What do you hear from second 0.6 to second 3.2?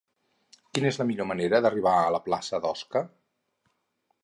Quina és la millor manera d'arribar a la plaça d'Osca?